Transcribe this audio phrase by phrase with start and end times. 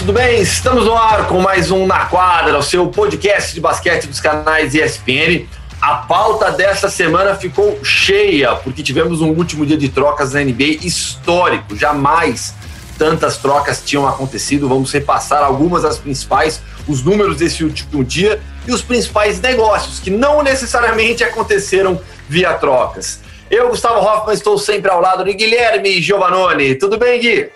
[0.00, 0.40] tudo bem?
[0.40, 4.74] Estamos no ar com mais um Na Quadra, o seu podcast de basquete dos canais
[4.74, 5.46] ESPN.
[5.78, 10.86] A pauta desta semana ficou cheia, porque tivemos um último dia de trocas na NBA
[10.86, 11.76] histórico.
[11.76, 12.54] Jamais
[12.96, 14.70] tantas trocas tinham acontecido.
[14.70, 20.08] Vamos repassar algumas das principais, os números desse último dia e os principais negócios que
[20.08, 23.20] não necessariamente aconteceram via trocas.
[23.50, 26.74] Eu, Gustavo Hoffman, estou sempre ao lado de Guilherme Giovanoni.
[26.76, 27.50] Tudo bem, Gui?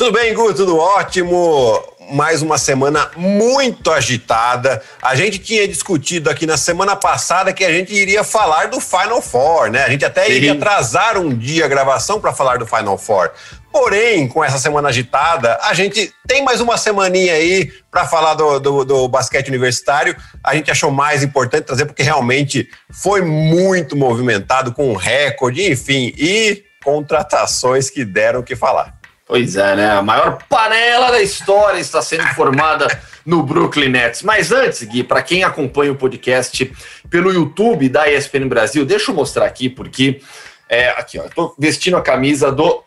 [0.00, 0.54] Tudo bem, Gu?
[0.54, 1.78] Tudo ótimo.
[2.10, 4.82] Mais uma semana muito agitada.
[5.02, 9.20] A gente tinha discutido aqui na semana passada que a gente iria falar do Final
[9.20, 9.84] Four, né?
[9.84, 13.30] A gente até iria atrasar um dia a gravação para falar do Final Four.
[13.70, 18.58] Porém, com essa semana agitada, a gente tem mais uma semaninha aí para falar do,
[18.58, 20.16] do, do, basquete universitário.
[20.42, 26.10] A gente achou mais importante trazer porque realmente foi muito movimentado, com um recorde, enfim,
[26.16, 28.98] e contratações que deram o que falar.
[29.30, 29.88] Pois é, né?
[29.92, 32.88] A maior panela da história está sendo formada
[33.24, 34.24] no Brooklyn Nets.
[34.24, 36.72] Mas antes, Gui, para quem acompanha o podcast
[37.08, 40.20] pelo YouTube da ESPN Brasil, deixa eu mostrar aqui, porque
[40.68, 42.82] é, aqui, ó, eu tô vestindo a camisa do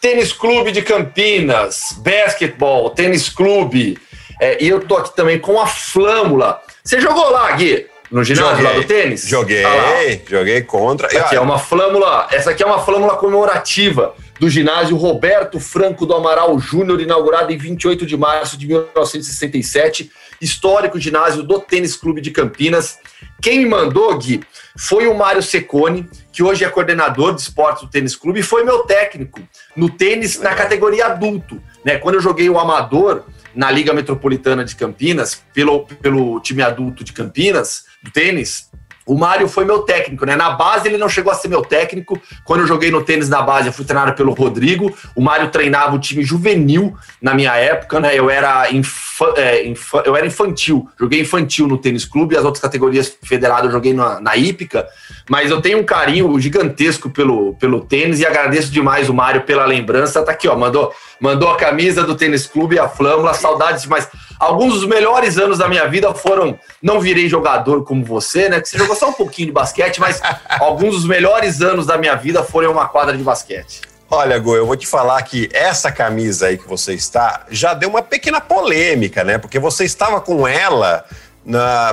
[0.00, 3.98] Tênis Clube de Campinas, basquetebol, tênis clube.
[4.40, 6.62] É, e eu tô aqui também com a Flâmula.
[6.84, 7.88] Você jogou lá, Gui?
[8.08, 9.26] No ginásio joguei, lá do tênis?
[9.26, 11.08] Joguei, ah joguei contra.
[11.08, 16.06] Essa aqui é uma flâmula, essa aqui é uma flâmula comemorativa do ginásio Roberto Franco
[16.06, 22.20] do Amaral Júnior, inaugurado em 28 de março de 1967, histórico ginásio do Tênis Clube
[22.20, 22.98] de Campinas.
[23.42, 24.40] Quem me mandou, Gui,
[24.76, 28.62] foi o Mário Secone, que hoje é coordenador de esportes do Tênis Clube e foi
[28.62, 29.40] meu técnico
[29.76, 31.60] no tênis na categoria adulto.
[31.84, 31.98] Né?
[31.98, 33.24] Quando eu joguei o amador
[33.54, 38.70] na Liga Metropolitana de Campinas, pelo, pelo time adulto de Campinas, do tênis,
[39.08, 40.36] o Mário foi meu técnico, né?
[40.36, 42.20] Na base ele não chegou a ser meu técnico.
[42.44, 44.94] Quando eu joguei no tênis na base, eu fui treinado pelo Rodrigo.
[45.16, 48.14] O Mário treinava o time juvenil na minha época, né?
[48.14, 50.86] Eu era, infa, é, infa, eu era infantil.
[51.00, 54.86] Joguei infantil no tênis clube, as outras categorias federadas eu joguei na, na hípica.
[55.26, 59.64] Mas eu tenho um carinho gigantesco pelo, pelo tênis e agradeço demais o Mário pela
[59.64, 60.22] lembrança.
[60.22, 60.54] Tá aqui, ó.
[60.54, 63.34] Mandou, mandou a camisa do tênis clube e a flâmula.
[63.34, 64.08] Saudades demais.
[64.38, 66.58] Alguns dos melhores anos da minha vida foram.
[66.82, 68.60] Não virei jogador como você, né?
[68.60, 70.20] Que você jogou só um pouquinho de basquete, mas
[70.60, 73.82] alguns dos melhores anos da minha vida foram uma quadra de basquete.
[74.10, 77.90] Olha, Go, eu vou te falar que essa camisa aí que você está já deu
[77.90, 79.36] uma pequena polêmica, né?
[79.36, 81.04] Porque você estava com ela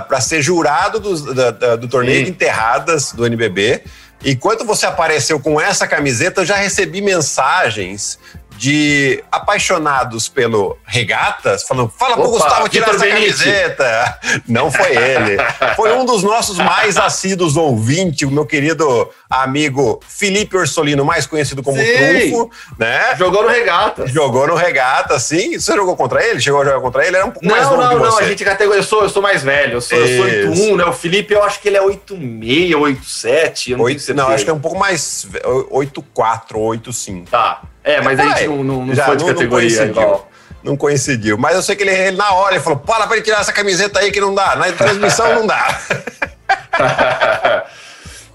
[0.07, 2.25] para ser jurado do, do, do torneio Sim.
[2.25, 3.83] de enterradas do NBB.
[4.23, 8.17] E quando você apareceu com essa camiseta, eu já recebi mensagens
[8.57, 14.19] de apaixonados pelo regatas, falando: fala pro Gustavo tirar essa camiseta.
[14.47, 15.37] Não foi ele.
[15.75, 21.61] Foi um dos nossos mais assíduos ouvintes, o meu querido amigo Felipe Orsolino, mais conhecido
[21.61, 21.85] como sim.
[21.85, 23.15] Trunfo, né?
[23.17, 24.07] Jogou no regata.
[24.07, 25.59] Jogou no regata, sim.
[25.59, 26.39] Você jogou contra ele?
[26.39, 27.17] Chegou a jogar contra ele?
[27.17, 28.09] Era um pouco não, mais novo não, você.
[28.09, 28.79] Não, a gente categoria.
[28.79, 29.73] Eu sou, eu sou mais velho.
[29.73, 30.85] Eu sou, eu sou 8-1, né?
[30.85, 33.71] O Felipe, eu acho que ele é 8-6, 8-7.
[33.71, 37.29] Eu não, 8, não acho que é um pouco mais 8-4, 8-5.
[37.29, 37.61] Tá.
[37.85, 40.27] É, mas é, a gente não, não, não Já, foi de categoria igual.
[40.63, 41.37] Não coincidiu.
[41.37, 43.53] Mas eu sei que ele, ele na hora ele falou: para pra ele tirar essa
[43.53, 44.55] camiseta aí que não dá.
[44.55, 45.79] Na transmissão não dá.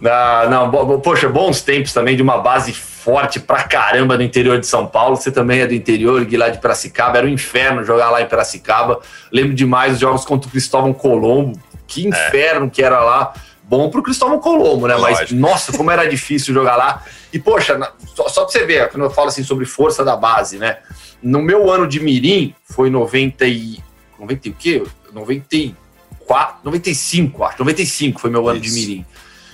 [0.03, 4.67] Ah, não, poxa, bons tempos também de uma base forte pra caramba no interior de
[4.67, 5.17] São Paulo.
[5.17, 7.19] Você também é do interior, Gui, lá de Piracicaba.
[7.19, 9.01] Era um inferno jogar lá em Piracicaba.
[9.33, 11.59] Lembro demais os jogos contra o Cristóvão Colombo.
[11.89, 12.71] Que inferno é.
[12.71, 13.33] que era lá.
[13.71, 14.97] Bom pro Cristóvão Colombo, né?
[14.97, 15.21] Lógico.
[15.21, 17.05] Mas, nossa, como era difícil jogar lá.
[17.33, 17.79] E, poxa,
[18.17, 20.79] só, só pra você ver, quando eu falo assim sobre força da base, né?
[21.23, 23.79] No meu ano de Mirim, foi 90 e...
[24.19, 24.83] 90 e o quê?
[25.13, 27.59] 94, 95, acho.
[27.61, 28.75] 95 foi meu ano Isso.
[28.75, 29.07] de Mirim.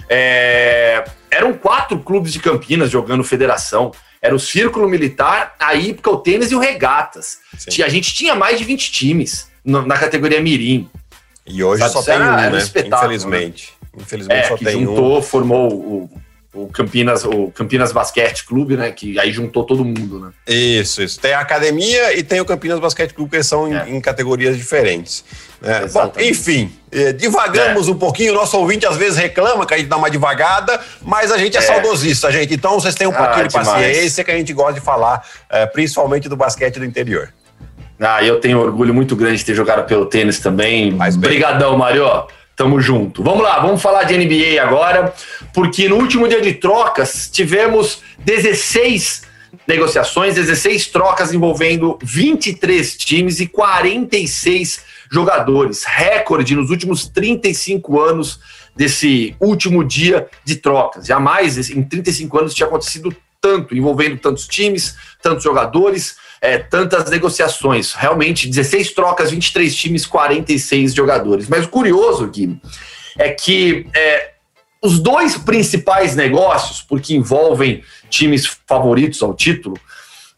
[0.09, 3.93] É, eram quatro clubes de Campinas jogando federação.
[4.23, 7.41] Era o Círculo Militar, a Ípica, o Tênis e o Regatas.
[7.59, 7.83] Sim.
[7.83, 10.89] A gente tinha mais de 20 times na categoria Mirim.
[11.47, 12.51] E hoje Sabe, só tem era, um, né?
[12.51, 13.71] Um Infelizmente.
[13.71, 13.76] Né?
[13.97, 15.23] Infelizmente é, só tem juntou, um.
[15.23, 16.11] formou o
[16.57, 18.91] o Campinas, o Campinas Basquete Clube, né?
[18.91, 20.31] Que aí juntou todo mundo, né?
[20.47, 21.21] Isso, isso.
[21.21, 23.89] Tem a academia e tem o Campinas Basquete Clube, que são é.
[23.89, 25.23] em, em, categorias diferentes.
[25.61, 25.87] Né?
[25.93, 27.91] Bom, enfim, eh, divagamos é.
[27.91, 28.33] um pouquinho.
[28.33, 31.57] O nosso ouvinte às vezes reclama que a gente dá uma divagada, mas a gente
[31.57, 31.63] é, é.
[31.63, 32.55] saudosista, gente.
[32.55, 35.67] Então vocês têm um pouquinho ah, de paciência que a gente gosta de falar, eh,
[35.67, 37.33] principalmente do basquete do interior.
[38.01, 40.97] Ah, eu tenho orgulho muito grande de ter jogado pelo tênis também.
[41.15, 42.27] Obrigadão, Mário.
[42.57, 43.23] Tamo junto.
[43.23, 45.13] Vamos lá, vamos falar de NBA agora,
[45.53, 49.25] porque no último dia de trocas tivemos 16
[49.69, 54.81] negociações, 16 trocas envolvendo 23 times e 46
[55.13, 55.85] jogadores.
[55.85, 58.41] Recorde nos últimos 35 anos
[58.75, 61.07] desse último dia de trocas.
[61.07, 67.93] Jamais em 35 anos tinha acontecido tanto, envolvendo tantos times, tantos jogadores, é, tantas negociações.
[67.93, 71.49] Realmente, 16 trocas, 23 times, 46 jogadores.
[71.49, 72.61] Mas o curioso, Gui,
[73.19, 74.33] é que é,
[74.83, 79.79] os dois principais negócios, porque envolvem times favoritos ao título,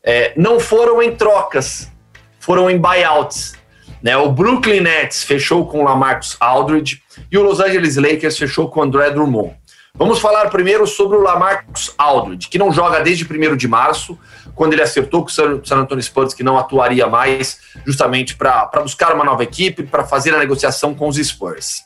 [0.02, 1.90] é, não foram em trocas,
[2.38, 3.54] foram em buyouts.
[4.02, 4.16] Né?
[4.16, 8.80] O Brooklyn Nets fechou com o Lamarcus Aldridge e o Los Angeles Lakers fechou com
[8.80, 9.54] o André Drummond.
[9.98, 14.16] Vamos falar primeiro sobre o Lamarcus Aldridge, que não joga desde 1 de março,
[14.54, 19.12] quando ele acertou com o San Antonio Spurs que não atuaria mais, justamente para buscar
[19.12, 21.82] uma nova equipe, para fazer a negociação com os Spurs.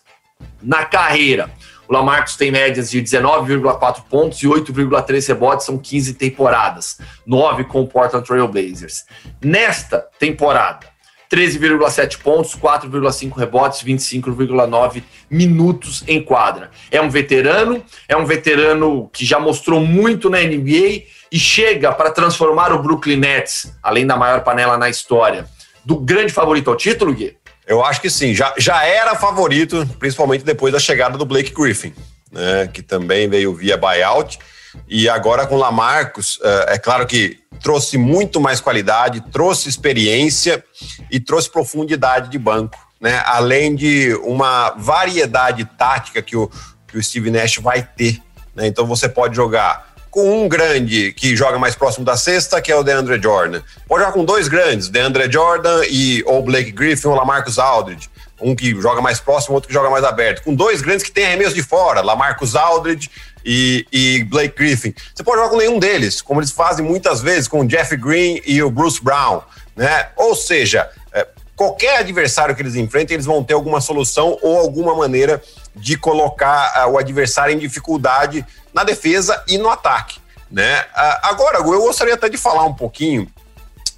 [0.63, 1.51] Na carreira,
[1.89, 7.81] o Lamarcus tem médias de 19,4 pontos e 8,3 rebotes, são 15 temporadas, 9 com
[7.81, 9.07] o Portland Trail Blazers.
[9.43, 10.92] Nesta temporada,
[11.33, 16.71] 13,7 pontos, 4,5 rebotes, 25,9 minutos em quadra.
[16.91, 22.11] É um veterano, é um veterano que já mostrou muito na NBA e chega para
[22.11, 25.47] transformar o Brooklyn Nets, além da maior panela na história,
[25.83, 27.35] do grande favorito ao título, Gui?
[27.67, 31.95] Eu acho que sim, já, já era favorito, principalmente depois da chegada do Blake Griffin,
[32.31, 34.39] né, que também veio via buyout.
[34.89, 40.63] E agora com Lamarcus, é claro que trouxe muito mais qualidade, trouxe experiência
[41.11, 43.23] e trouxe profundidade de banco, né?
[43.25, 46.51] Além de uma variedade tática que o,
[46.89, 48.21] que o Steve Nash vai ter.
[48.55, 48.67] Né?
[48.67, 52.77] Então você pode jogar com um grande que joga mais próximo da cesta, que é
[52.77, 53.63] o DeAndre Jordan.
[53.89, 58.11] Pode jogar com dois grandes, DeAndre Jordan e ou Blake Griffin ou Lamarcus Aldridge.
[58.39, 60.43] Um que joga mais próximo, outro que joga mais aberto.
[60.43, 63.09] Com dois grandes que tem arremesso de fora, Lamarcus Aldridge
[63.45, 64.95] e, e Blake Griffin.
[65.15, 68.41] Você pode jogar com nenhum deles, como eles fazem muitas vezes com o Jeff Green
[68.47, 69.43] e o Bruce Brown.
[69.77, 70.09] Né?
[70.17, 74.95] Ou seja, é, qualquer adversário que eles enfrentem, eles vão ter alguma solução ou alguma
[74.95, 75.43] maneira
[75.75, 80.21] de colocar uh, o adversário em dificuldade na defesa e no ataque.
[80.51, 80.81] Né?
[80.81, 83.29] Uh, agora, eu gostaria até de falar um pouquinho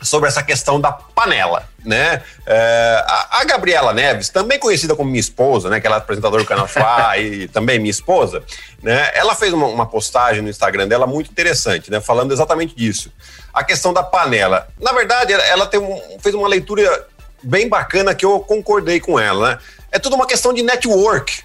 [0.04, 2.22] sobre essa questão da panela, né?
[2.40, 5.80] Uh, a, a, Gabriela Neves, também conhecida como minha esposa, né?
[5.80, 8.42] Que ela é apresentadora do canal Chua e também minha esposa,
[8.82, 9.10] né?
[9.14, 12.00] Ela fez uma, uma, postagem no Instagram dela muito interessante, né?
[12.00, 13.10] Falando exatamente disso.
[13.52, 14.68] A questão da panela.
[14.80, 17.06] Na verdade, ela, ela um, fez uma leitura
[17.42, 19.58] bem bacana que eu concordei com ela, né?
[19.90, 21.42] É tudo uma questão de network,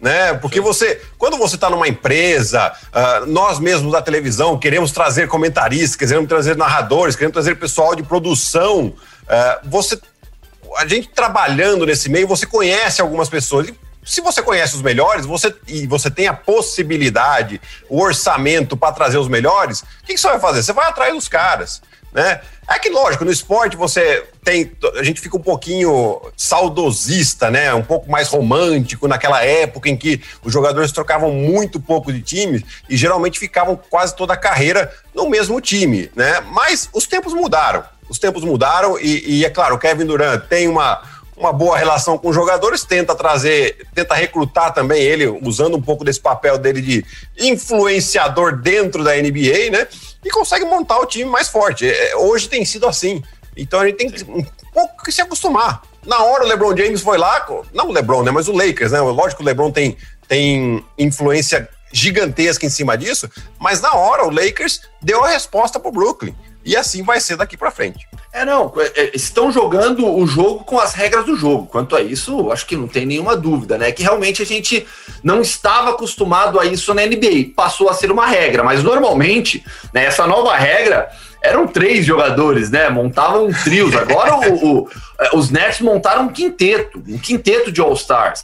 [0.00, 0.34] né?
[0.34, 5.96] Porque você, quando você está numa empresa, uh, nós mesmos da televisão queremos trazer comentaristas,
[5.96, 8.86] queremos trazer narradores, queremos trazer pessoal de produção.
[8.88, 9.98] Uh, você,
[10.76, 13.68] a gente trabalhando nesse meio, você conhece algumas pessoas.
[13.68, 18.92] E se você conhece os melhores, você e você tem a possibilidade, o orçamento para
[18.92, 20.62] trazer os melhores, o que, que você vai fazer?
[20.62, 21.82] Você vai atrás dos caras
[22.12, 22.40] né?
[22.68, 24.72] É que, lógico, no esporte você tem.
[24.96, 27.72] A gente fica um pouquinho saudosista, né?
[27.72, 32.64] Um pouco mais romântico naquela época em que os jogadores trocavam muito pouco de time
[32.88, 36.40] e geralmente ficavam quase toda a carreira no mesmo time, né?
[36.40, 37.84] Mas os tempos mudaram.
[38.08, 41.02] Os tempos mudaram e, e é claro, o Kevin Durant tem uma,
[41.38, 46.04] uma boa relação com os jogadores, tenta trazer, tenta recrutar também ele, usando um pouco
[46.04, 47.04] desse papel dele de
[47.38, 49.86] influenciador dentro da NBA, né?
[50.24, 51.88] e consegue montar o time mais forte.
[51.88, 53.22] É, hoje tem sido assim.
[53.56, 55.82] Então a gente tem um pouco que se acostumar.
[56.06, 59.00] Na hora o LeBron James foi lá, não o LeBron, né, mas o Lakers, né?
[59.00, 59.96] Lógico que o LeBron tem,
[60.26, 65.90] tem influência gigantesca em cima disso, mas na hora o Lakers deu a resposta pro
[65.90, 66.34] Brooklyn.
[66.68, 68.06] E assim vai ser daqui para frente.
[68.30, 71.66] É, não, é, é, estão jogando o jogo com as regras do jogo.
[71.66, 73.90] Quanto a isso, acho que não tem nenhuma dúvida, né?
[73.90, 74.86] Que realmente a gente
[75.24, 77.54] não estava acostumado a isso na NBA.
[77.56, 81.08] Passou a ser uma regra, mas normalmente, né, essa nova regra
[81.42, 82.90] eram três jogadores, né?
[82.90, 83.96] Montavam trios.
[83.96, 88.42] Agora o, o, é, os Nets montaram um quinteto, um quinteto de All-Stars.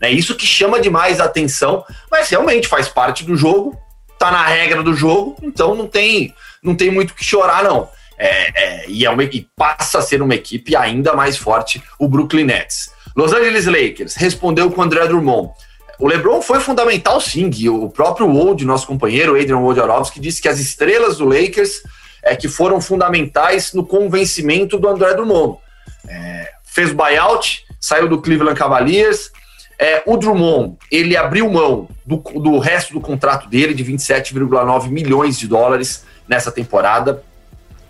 [0.00, 0.10] Né?
[0.12, 3.78] Isso que chama demais a atenção, mas realmente faz parte do jogo,
[4.18, 6.34] tá na regra do jogo, então não tem,
[6.66, 7.88] não tem muito o que chorar, não.
[8.18, 12.08] É, é, e, é uma, e passa a ser uma equipe ainda mais forte, o
[12.08, 12.90] Brooklyn Nets.
[13.14, 15.50] Los Angeles Lakers respondeu com André Drummond.
[15.98, 17.50] O LeBron foi fundamental, sim.
[17.68, 21.82] O próprio Wold, nosso companheiro, Adrian Wojnarowski, disse que as estrelas do Lakers
[22.22, 25.58] é que foram fundamentais no convencimento do André Drummond.
[26.06, 29.30] É, fez o buyout, saiu do Cleveland Cavaliers.
[29.78, 35.38] É, o Drummond, ele abriu mão do, do resto do contrato dele, de 27,9 milhões
[35.38, 37.22] de dólares nessa temporada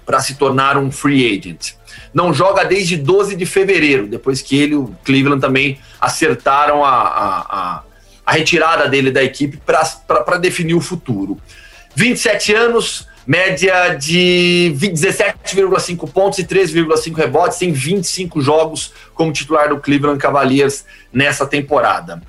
[0.04, 1.72] para se tornar um free agent.
[2.14, 6.90] Não joga desde 12 de fevereiro, depois que ele e o Cleveland também acertaram a,
[6.90, 7.82] a, a,
[8.24, 11.38] a retirada dele da equipe para definir o futuro.
[11.94, 19.80] 27 anos, média de 17,5 pontos e 3,5 rebotes em 25 jogos como titular do
[19.80, 22.22] Cleveland Cavaliers nessa temporada.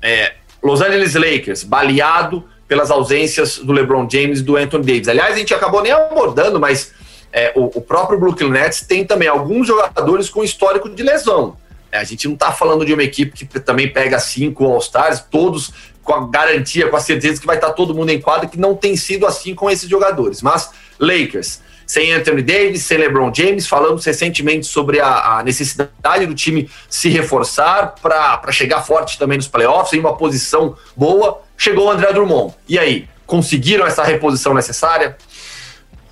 [0.00, 5.08] É, Los Angeles Lakers, baleado pelas ausências do LeBron James e do Anthony Davis.
[5.08, 6.92] Aliás, a gente acabou nem abordando, mas
[7.32, 11.56] é, o, o, próprio Brooklyn Nets tem também alguns jogadores com histórico de lesão.
[11.92, 15.72] É, a gente não está falando de uma equipe que também pega cinco All-Stars, todos
[16.02, 18.58] com a garantia, com a certeza que vai estar tá todo mundo em quadra, que
[18.58, 20.40] não tem sido assim com esses jogadores.
[20.40, 26.34] Mas Lakers, sem Anthony Davis, sem LeBron James, falamos recentemente sobre a, a necessidade do
[26.34, 31.42] time se reforçar para chegar forte também nos playoffs, em uma posição boa.
[31.56, 32.54] Chegou o André Drummond.
[32.68, 35.16] E aí, conseguiram essa reposição necessária?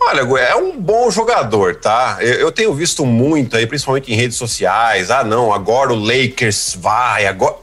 [0.00, 2.18] Olha, é um bom jogador, tá?
[2.20, 5.10] Eu, eu, tenho visto muito aí, principalmente em redes sociais.
[5.10, 7.56] Ah, não, agora o Lakers vai, agora.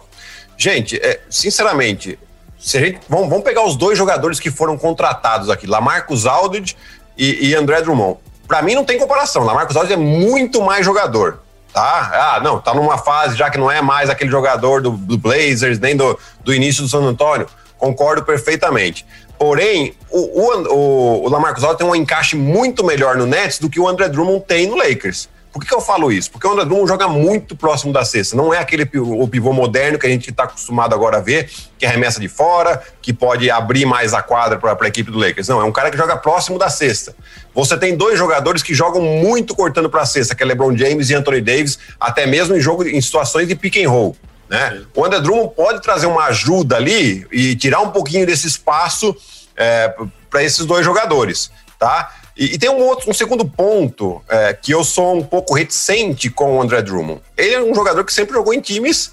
[0.58, 2.18] Gente, é, sinceramente,
[2.60, 6.76] se a gente, vamos, vamos pegar os dois jogadores que foram contratados aqui, Lamarcus Aldridge
[7.22, 8.18] e, e André Drummond.
[8.48, 9.44] Para mim não tem comparação.
[9.44, 11.40] Lamarcus Aldridge é muito mais jogador,
[11.72, 12.36] tá?
[12.36, 15.80] Ah, não, tá numa fase já que não é mais aquele jogador do, do Blazers
[15.80, 17.46] nem do, do início do San Antonio.
[17.78, 19.06] Concordo perfeitamente.
[19.38, 23.88] Porém, o, o, o, Lamarcus tem um encaixe muito melhor no Nets do que o
[23.88, 25.30] André Drummond tem no Lakers.
[25.52, 26.32] Por que, eu falo isso?
[26.32, 28.36] Porque o André Drummond joga muito próximo da cesta.
[28.36, 31.86] Não é aquele o pivô moderno que a gente está acostumado agora a ver, que
[31.86, 35.50] arremessa de fora, que pode abrir mais a quadra para a equipe do Lakers.
[35.50, 37.14] Não, é um cara que joga próximo da cesta.
[37.54, 41.10] Você tem dois jogadores que jogam muito cortando para a cesta, que é LeBron James
[41.10, 44.16] e Anthony Davis, até mesmo em jogo em situações de pick and roll.
[44.50, 44.82] Né?
[44.96, 49.16] O André Drummond pode trazer uma ajuda ali e tirar um pouquinho desse espaço
[49.56, 49.94] é,
[50.30, 52.10] para esses dois jogadores, tá?
[52.36, 56.30] E, e, tem um outro, um segundo ponto é, que eu sou um pouco reticente
[56.30, 57.22] com o André Drummond.
[57.38, 59.12] Ele é um jogador que sempre jogou em times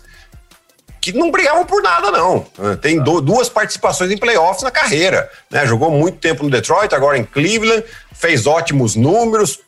[1.00, 2.46] que não brigavam por nada, não.
[2.80, 5.30] Tem do, duas participações em playoffs na carreira.
[5.50, 5.66] Né?
[5.66, 9.60] Jogou muito tempo no Detroit, agora em Cleveland, fez ótimos números.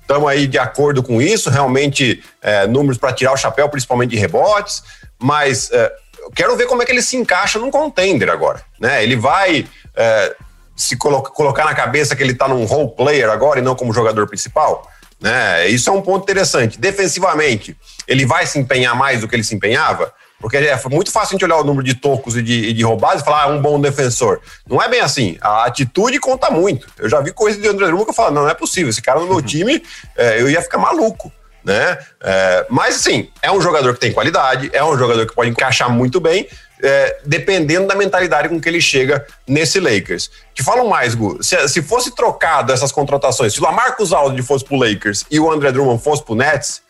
[0.00, 4.16] Estamos aí de acordo com isso, realmente é, números para tirar o chapéu, principalmente de
[4.16, 4.82] rebotes.
[5.18, 5.92] Mas é,
[6.34, 8.62] quero ver como é que ele se encaixa num contender agora.
[8.78, 9.02] Né?
[9.02, 10.36] Ele vai é,
[10.76, 13.92] se colo colocar na cabeça que ele está num role player agora e não como
[13.92, 14.88] jogador principal?
[15.20, 15.66] Né?
[15.68, 16.78] Isso é um ponto interessante.
[16.78, 20.12] Defensivamente, ele vai se empenhar mais do que ele se empenhava?
[20.38, 23.22] Porque é muito fácil a gente olhar o número de tocos e de, de roubadas
[23.22, 24.40] e falar, ah, é um bom defensor.
[24.68, 25.38] Não é bem assim.
[25.40, 26.86] A atitude conta muito.
[26.98, 28.90] Eu já vi coisa de André Drummond que eu falo, não, não é possível.
[28.90, 29.82] Esse cara no meu time,
[30.14, 31.32] é, eu ia ficar maluco.
[31.64, 31.98] Né?
[32.22, 35.90] É, mas, assim, é um jogador que tem qualidade, é um jogador que pode encaixar
[35.90, 36.46] muito bem,
[36.82, 40.30] é, dependendo da mentalidade com que ele chega nesse Lakers.
[40.54, 44.64] Te falam mais, Gu, se, se fosse trocado essas contratações, se o Lamarcus Aldridge fosse
[44.64, 46.82] pro Lakers e o André Drummond fosse pro Nets,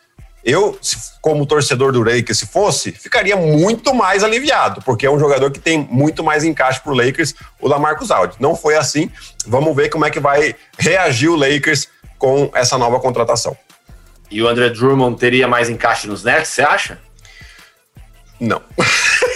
[0.43, 0.79] eu,
[1.21, 5.59] como torcedor do Lakers, se fosse, ficaria muito mais aliviado, porque é um jogador que
[5.59, 8.41] tem muito mais encaixe pro Lakers, o Lamarcus Aldridge.
[8.41, 9.11] Não foi assim.
[9.45, 13.57] Vamos ver como é que vai reagir o Lakers com essa nova contratação.
[14.31, 16.97] E o André Drummond teria mais encaixe nos Nets, você acha?
[18.39, 18.61] Não.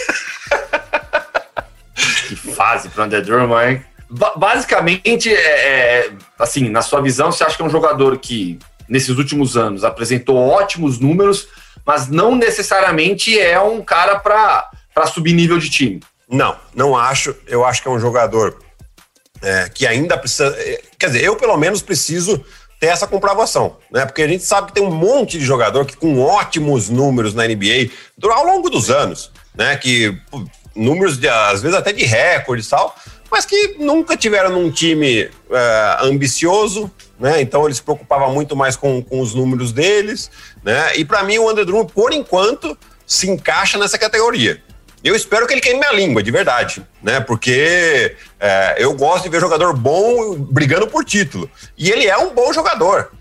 [2.62, 3.84] fase para o Drummond, hein?
[4.36, 9.16] basicamente, é, é, assim, na sua visão, você acha que é um jogador que, nesses
[9.16, 11.48] últimos anos, apresentou ótimos números,
[11.84, 16.00] mas não necessariamente é um cara para subir nível de time?
[16.28, 17.34] Não, não acho.
[17.46, 18.58] Eu acho que é um jogador
[19.42, 20.54] é, que ainda precisa.
[20.58, 22.44] É, quer dizer, eu pelo menos preciso
[22.78, 24.04] ter essa comprovação, né?
[24.04, 27.46] Porque a gente sabe que tem um monte de jogador que com ótimos números na
[27.46, 27.90] NBA
[28.30, 29.76] ao longo dos anos, né?
[29.76, 30.16] Que
[30.74, 32.96] números de, às vezes até de recordes e tal,
[33.30, 37.40] mas que nunca tiveram num time é, ambicioso, né?
[37.40, 40.30] Então ele se preocupava muito mais com, com os números deles,
[40.62, 40.96] né?
[40.96, 42.76] E para mim o André Drummond, por enquanto,
[43.06, 44.62] se encaixa nessa categoria.
[45.04, 47.20] Eu espero que ele queime minha língua, de verdade, né?
[47.20, 51.50] Porque é, eu gosto de ver jogador bom brigando por título.
[51.76, 53.12] E ele é um bom jogador.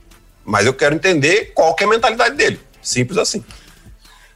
[0.45, 2.59] Mas eu quero entender qual que é a mentalidade dele.
[2.81, 3.43] Simples assim.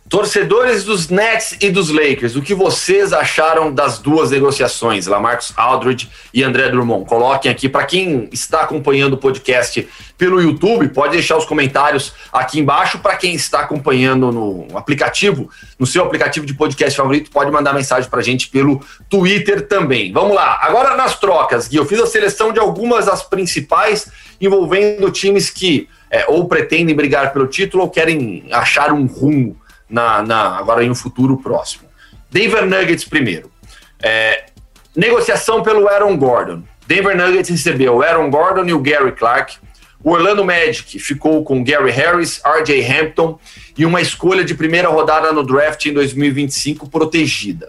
[0.08, 6.08] Torcedores dos Nets e dos Lakers, o que vocês acharam das duas negociações, Lamarcus Aldridge
[6.32, 7.06] e André Drummond?
[7.06, 7.68] Coloquem aqui.
[7.68, 13.00] Para quem está acompanhando o podcast pelo YouTube, pode deixar os comentários aqui embaixo.
[13.00, 18.08] Para quem está acompanhando no aplicativo, no seu aplicativo de podcast favorito, pode mandar mensagem
[18.08, 20.14] para a gente pelo Twitter também.
[20.14, 20.60] Vamos lá.
[20.62, 24.08] Agora nas trocas, Gui, eu fiz a seleção de algumas das principais
[24.40, 29.58] envolvendo times que é, ou pretendem brigar pelo título ou querem achar um rumo
[29.90, 31.86] na, na, agora em um futuro próximo.
[32.30, 33.52] Denver Nuggets primeiro.
[34.02, 34.46] É,
[34.96, 36.64] negociação pelo Aaron Gordon.
[36.88, 39.58] Denver Nuggets recebeu o Aaron Gordon e o Gary Clark.
[40.04, 43.40] O Orlando Magic ficou com Gary Harris, RJ Hampton
[43.76, 47.68] e uma escolha de primeira rodada no draft em 2025 protegida.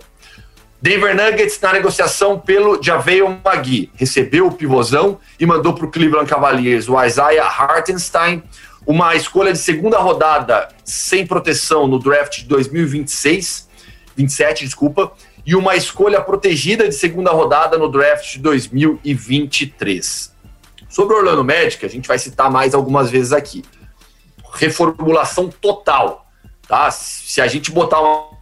[0.80, 3.90] Denver Nuggets na negociação pelo Javel Magui.
[3.96, 8.42] Recebeu o pivôzão e mandou para o Cleveland Cavaliers o Isaiah Hartenstein,
[8.86, 13.68] uma escolha de segunda rodada sem proteção no draft de 2026,
[14.16, 15.12] 27, desculpa,
[15.44, 20.34] e uma escolha protegida de segunda rodada no draft de 2023.
[20.88, 23.64] Sobre o Orlando Magic, a gente vai citar mais algumas vezes aqui.
[24.54, 26.26] Reformulação total,
[26.66, 26.90] tá?
[26.90, 28.36] Se a gente botar uma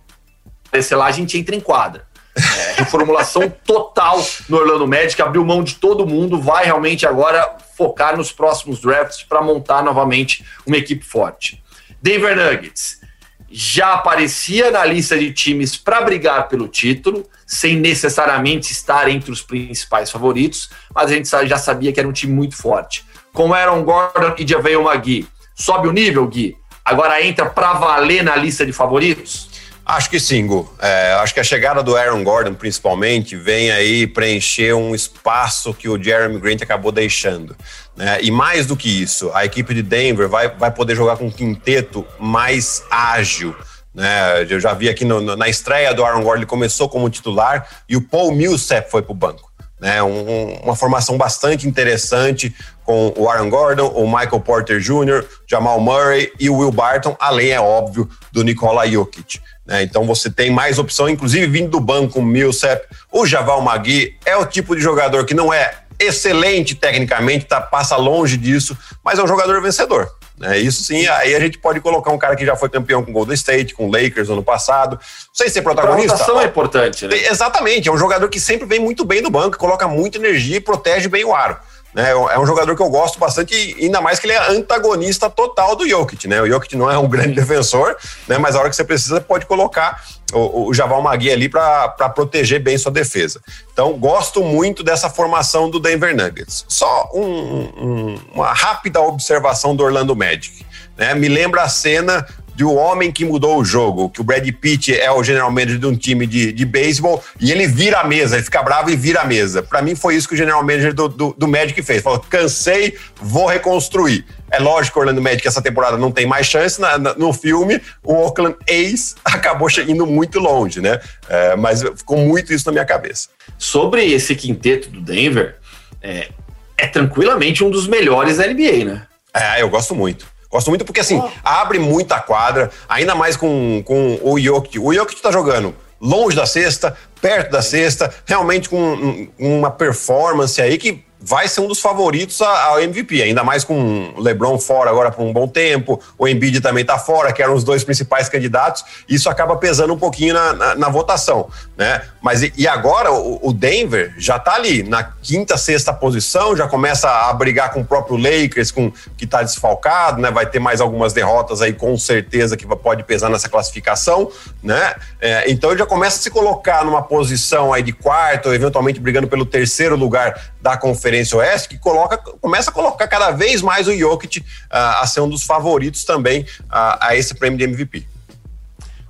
[0.82, 2.03] sei lá, a gente entra em quadra.
[2.36, 8.16] É, reformulação total no Orlando Magic, abriu mão de todo mundo, vai realmente agora focar
[8.16, 11.62] nos próximos drafts para montar novamente uma equipe forte.
[12.02, 13.00] Denver Nuggets
[13.48, 19.42] já aparecia na lista de times para brigar pelo título, sem necessariamente estar entre os
[19.42, 23.04] principais favoritos, mas a gente já sabia que era um time muito forte.
[23.32, 26.56] Com Aaron Gordon e Javel McGee, sobe o nível, Gui?
[26.84, 29.48] Agora entra para valer na lista de favoritos?
[29.86, 30.72] Acho que sim, Gu.
[30.80, 35.88] É, acho que a chegada do Aaron Gordon, principalmente, vem aí preencher um espaço que
[35.88, 37.54] o Jeremy Grant acabou deixando.
[37.94, 38.18] Né?
[38.22, 41.30] E mais do que isso, a equipe de Denver vai, vai poder jogar com um
[41.30, 43.54] quinteto mais ágil.
[43.94, 44.46] Né?
[44.48, 47.94] Eu já vi aqui no, na estreia do Aaron Gordon, ele começou como titular e
[47.94, 49.52] o Paul Millsap foi para o banco.
[49.78, 50.02] Né?
[50.02, 56.32] Um, uma formação bastante interessante com o Aaron Gordon, o Michael Porter Jr., Jamal Murray
[56.40, 59.40] e o Will Barton, além, é óbvio, do Nikola Jokic.
[59.66, 59.82] Né?
[59.82, 64.36] Então você tem mais opção, inclusive vindo do banco, o Millsap, o Javal Magui é
[64.36, 69.22] o tipo de jogador que não é excelente tecnicamente, tá, passa longe disso, mas é
[69.22, 70.10] um jogador vencedor.
[70.36, 70.58] Né?
[70.58, 73.34] Isso sim, aí a gente pode colocar um cara que já foi campeão com Golden
[73.34, 74.98] State, com Lakers no passado,
[75.32, 76.14] sem ser protagonista.
[76.14, 77.16] A rotação é importante, né?
[77.28, 80.60] Exatamente, é um jogador que sempre vem muito bem do banco, coloca muita energia e
[80.60, 81.56] protege bem o aro.
[81.94, 82.10] Né?
[82.10, 85.88] É um jogador que eu gosto bastante, ainda mais que ele é antagonista total do
[85.88, 86.26] Jokic.
[86.26, 86.42] Né?
[86.42, 87.96] O Jokic não é um grande defensor,
[88.26, 88.36] né?
[88.36, 92.60] mas a hora que você precisa, pode colocar o, o Javal Magui ali para proteger
[92.60, 93.40] bem sua defesa.
[93.72, 96.64] Então, gosto muito dessa formação do Denver Nuggets.
[96.68, 100.66] Só um, um, uma rápida observação do Orlando Magic.
[100.96, 101.14] Né?
[101.14, 104.98] Me lembra a cena de O Homem que Mudou o Jogo, que o Brad Pitt
[104.98, 108.36] é o general manager de um time de, de beisebol e ele vira a mesa,
[108.36, 109.62] ele fica bravo e vira a mesa.
[109.62, 112.02] Para mim foi isso que o general manager do, do, do Magic fez.
[112.02, 114.24] Falou, cansei, vou reconstruir.
[114.50, 116.80] É lógico que o Orlando Magic essa temporada não tem mais chance.
[116.80, 121.00] Na, na, no filme, o Oakland Ace acabou indo muito longe, né?
[121.28, 123.28] É, mas ficou muito isso na minha cabeça.
[123.58, 125.56] Sobre esse quinteto do Denver,
[126.00, 126.28] é,
[126.76, 129.02] é tranquilamente um dos melhores da NBA, né?
[129.32, 130.33] É, eu gosto muito.
[130.54, 131.28] Gosto muito porque, assim, oh.
[131.42, 134.78] abre muita quadra, ainda mais com, com o Jokic.
[134.78, 140.78] O Jokic tá jogando longe da cesta, perto da cesta, realmente com uma performance aí
[140.78, 145.10] que vai ser um dos favoritos ao MVP, ainda mais com o LeBron fora agora
[145.10, 148.84] por um bom tempo, o Embiid também está fora, que eram os dois principais candidatos,
[149.08, 152.02] isso acaba pesando um pouquinho na, na, na votação, né?
[152.20, 156.68] Mas e, e agora o, o, Denver já está ali na quinta, sexta posição, já
[156.68, 160.30] começa a brigar com o próprio Lakers, com que está desfalcado, né?
[160.30, 164.30] Vai ter mais algumas derrotas aí com certeza que pode pesar nessa classificação,
[164.62, 164.94] né?
[165.18, 169.26] É, então ele já começa a se colocar numa posição aí de quarto, eventualmente brigando
[169.26, 173.96] pelo terceiro lugar da Conferência Oeste, que coloca, começa a colocar cada vez mais o
[173.96, 178.06] Jokic uh, a ser um dos favoritos também uh, a esse prêmio de MVP.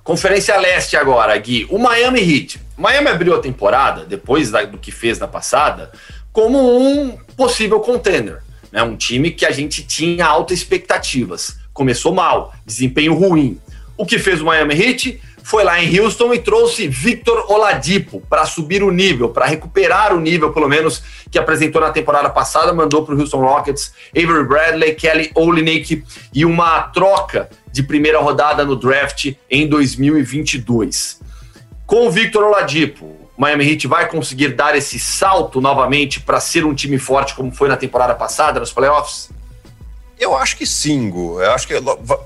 [0.03, 1.67] Conferência Leste agora, Gui.
[1.71, 2.61] O Miami Heat.
[2.77, 5.91] Miami abriu a temporada, depois da, do que fez na passada,
[6.31, 8.43] como um possível contender.
[8.71, 8.83] Né?
[8.83, 11.57] Um time que a gente tinha altas expectativas.
[11.73, 13.59] Começou mal, desempenho ruim.
[13.97, 15.23] O que fez o Miami Heat?
[15.45, 20.19] Foi lá em Houston e trouxe Victor Oladipo para subir o nível, para recuperar o
[20.19, 24.95] nível, pelo menos, que apresentou na temporada passada, mandou para o Houston Rockets Avery Bradley,
[24.95, 26.03] Kelly Olynyk
[26.33, 31.21] e uma troca de primeira rodada no draft em 2022.
[31.87, 36.75] Com o Victor Oladipo, Miami Heat vai conseguir dar esse salto novamente para ser um
[36.75, 39.29] time forte como foi na temporada passada, nos playoffs?
[40.19, 41.41] Eu acho que sim, Gu.
[41.41, 41.75] Eu acho que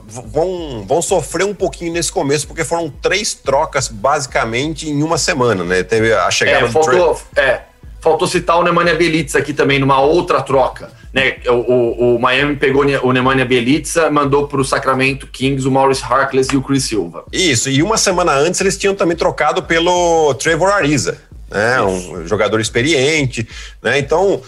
[0.07, 5.65] vão, vão sofrer um pouquinho nesse começo, porque foram três trocas basicamente em uma semana,
[5.65, 5.83] né?
[5.83, 7.63] Teve a chegada é, faltou, do é,
[8.01, 10.91] faltou citar o Nemanja Belitza aqui também, numa outra troca.
[11.13, 11.37] Né?
[11.47, 16.05] O, o, o Miami pegou o Nemanja Belitza, mandou para o Sacramento Kings o Maurice
[16.05, 17.25] Harkless e o Chris Silva.
[17.33, 21.19] Isso, e uma semana antes eles tinham também trocado pelo Trevor Ariza,
[21.51, 21.81] né?
[21.81, 23.49] um jogador experiente.
[23.83, 23.99] Né?
[23.99, 24.43] Então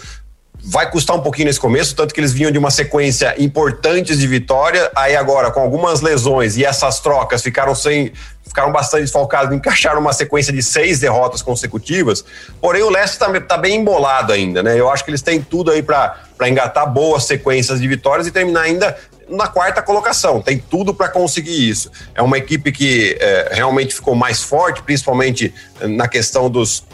[0.63, 4.27] vai custar um pouquinho nesse começo, tanto que eles vinham de uma sequência importante de
[4.27, 8.13] vitória, aí agora com algumas lesões e essas trocas ficaram sem
[8.47, 12.25] ficaram bastante desfalcados, encaixaram uma sequência de seis derrotas consecutivas.
[12.61, 14.79] Porém, o Leste está tá bem embolado ainda, né?
[14.79, 18.63] Eu acho que eles têm tudo aí para engatar boas sequências de vitórias e terminar
[18.63, 18.97] ainda
[19.29, 20.43] na quarta colocação.
[20.43, 21.91] Tem tudo para conseguir isso.
[22.13, 26.85] É uma equipe que é, realmente ficou mais forte, principalmente na questão dos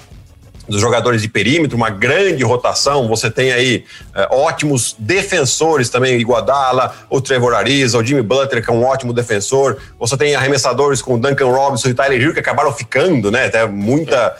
[0.68, 3.06] dos jogadores de perímetro, uma grande rotação.
[3.08, 8.70] Você tem aí é, ótimos defensores também, Iguadala, o Trevor Ariza, o Jimmy Butler, que
[8.70, 9.78] é um ótimo defensor.
[9.98, 13.46] Você tem arremessadores com o Duncan Robinson e Tyler Hill, que acabaram ficando, né?
[13.46, 14.36] Até muita,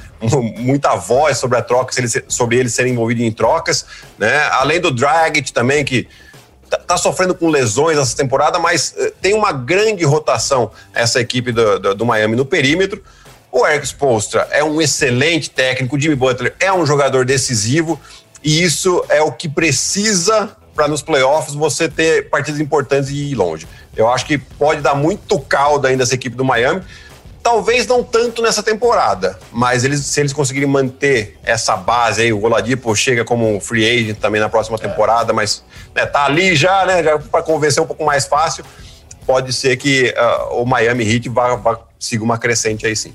[0.59, 1.93] muita voz sobre a troca,
[2.29, 3.87] sobre eles serem envolvidos em trocas,
[4.19, 4.49] né?
[4.53, 6.09] Além do Dragic também, que
[6.69, 11.53] tá, tá sofrendo com lesões essa temporada, mas uh, tem uma grande rotação essa equipe
[11.53, 13.03] do, do, do Miami no perímetro.
[13.51, 18.01] O Eric Spolstra é um excelente técnico, o Jimmy Butler é um jogador decisivo
[18.43, 23.35] e isso é o que precisa para nos playoffs você ter partidas importantes e ir
[23.35, 23.67] longe.
[23.97, 26.83] Eu acho que pode dar muito caldo ainda essa equipe do Miami.
[27.43, 32.43] Talvez não tanto nessa temporada, mas eles, se eles conseguirem manter essa base aí, o
[32.43, 37.03] Oladipo chega como free agent também na próxima temporada, mas né, tá ali já, né,
[37.03, 38.65] já para convencer um pouco mais fácil,
[39.25, 43.15] pode ser que uh, o Miami Heat vá, vá siga uma crescente aí sim.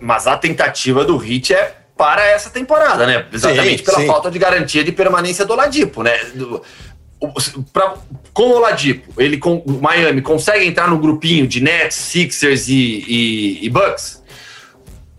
[0.00, 3.26] Mas a tentativa do Hit é para essa temporada, né?
[3.30, 4.06] Exatamente sim, pela sim.
[4.06, 6.18] falta de garantia de permanência do Oladipo, né?
[6.34, 6.62] Do,
[7.72, 7.94] pra,
[8.32, 13.04] com o Oladipo, ele com o Miami consegue entrar no grupinho de Nets, Sixers e,
[13.06, 14.22] e, e Bucks?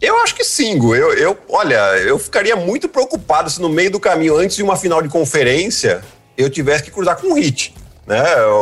[0.01, 0.95] Eu acho que sim, Gu.
[0.95, 4.75] Eu, eu, olha, eu ficaria muito preocupado se no meio do caminho, antes de uma
[4.75, 6.01] final de conferência,
[6.35, 7.75] eu tivesse que cruzar com o Hit.
[8.05, 8.19] Né?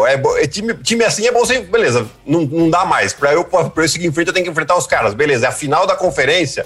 [0.07, 3.13] É, é, time, time assim é bom você, beleza, não, não dá mais.
[3.13, 5.13] Para eu, pra eu seguir em frente, eu tenho que enfrentar os caras.
[5.13, 6.65] Beleza, é a final da conferência.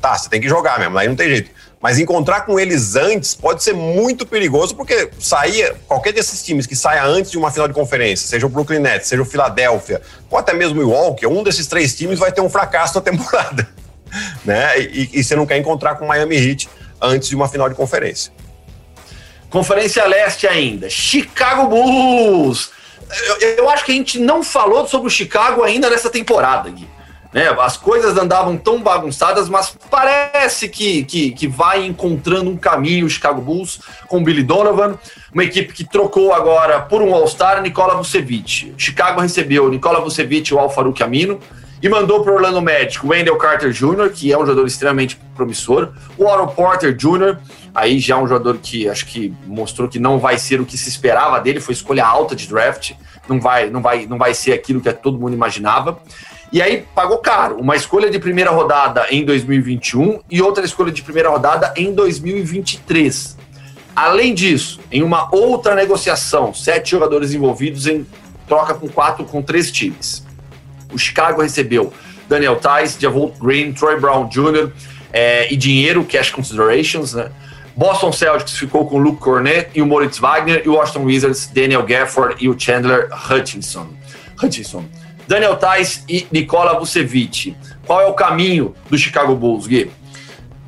[0.00, 1.50] Tá, você tem que jogar mesmo, aí não tem jeito.
[1.80, 6.76] Mas encontrar com eles antes pode ser muito perigoso, porque sair, qualquer desses times que
[6.76, 10.38] saia antes de uma final de conferência, seja o Brooklyn Nets, seja o Philadelphia, ou
[10.38, 13.66] até mesmo o Milwaukee, um desses três times vai ter um fracasso na temporada.
[14.44, 14.78] né?
[14.78, 16.68] E, e você não quer encontrar com o Miami Heat
[17.00, 18.30] antes de uma final de conferência.
[19.50, 20.88] Conferência Leste ainda.
[20.88, 22.70] Chicago Bulls.
[23.40, 26.88] Eu, eu, acho que a gente não falou sobre o Chicago ainda nessa temporada, Gui.
[27.32, 27.48] Né?
[27.60, 33.10] As coisas andavam tão bagunçadas, mas parece que, que, que vai encontrando um caminho o
[33.10, 34.96] Chicago Bulls com Billy Donovan,
[35.32, 38.74] uma equipe que trocou agora por um All-Star, Nikola Vucevic.
[38.76, 41.40] Chicago recebeu Nikola Vucevic e o Al-Farouk Amino
[41.82, 45.18] e mandou para o Orlando Magic o Wendell Carter Jr., que é um jogador extremamente
[45.34, 47.38] promissor, o Otto Porter Jr.,
[47.74, 50.88] aí já um jogador que acho que mostrou que não vai ser o que se
[50.88, 52.92] esperava dele, foi escolha alta de draft,
[53.28, 56.00] não vai, não vai, não vai ser aquilo que todo mundo imaginava.
[56.52, 61.02] E aí pagou caro, uma escolha de primeira rodada em 2021 e outra escolha de
[61.02, 63.38] primeira rodada em 2023.
[63.94, 68.04] Além disso, em uma outra negociação, sete jogadores envolvidos em
[68.48, 70.24] troca com quatro, com três times.
[70.92, 71.92] O Chicago recebeu
[72.28, 74.72] Daniel Tice, Javon Green, Troy Brown Jr.
[75.12, 77.30] É, e dinheiro, cash considerations, né?
[77.76, 81.46] Boston Celtics ficou com o Luke Cornett e o Moritz Wagner, e o Washington Wizards,
[81.46, 83.88] Daniel Gafford e o Chandler Hutchinson.
[84.42, 84.84] Hutchinson.
[85.26, 87.56] Daniel Tice e Nikola Vucevic.
[87.86, 89.90] Qual é o caminho do Chicago Bulls, Gui?